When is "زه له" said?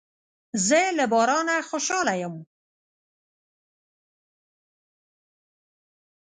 0.67-1.05